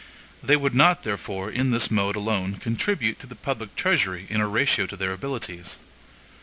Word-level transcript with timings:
They 0.41 0.55
would 0.57 0.73
not, 0.73 1.03
therefore, 1.03 1.51
in 1.51 1.69
this 1.69 1.91
mode 1.91 2.15
alone 2.15 2.55
contribute 2.57 3.19
to 3.19 3.27
the 3.27 3.35
public 3.35 3.75
treasury 3.75 4.25
in 4.31 4.41
a 4.41 4.47
ratio 4.47 4.87
to 4.87 4.97
their 4.97 5.13
abilities. 5.13 5.77